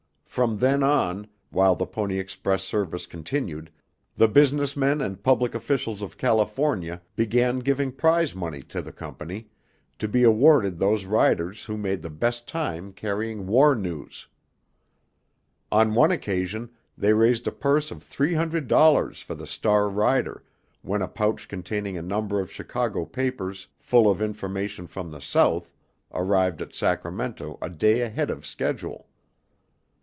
[0.31, 3.69] From then on, while the Pony Express service continued,
[4.15, 9.49] the business men and public officials of California began giving prize money to the Company,
[9.99, 14.25] to be awarded those riders who made the best time carrying war news.
[15.69, 20.45] On one occasion they raised a purse of three hundred dollars for the star rider
[20.81, 25.69] when a pouch containing a number of Chicago papers full of information from the South
[26.13, 29.09] arrived at Sacramento a day ahead of schedule.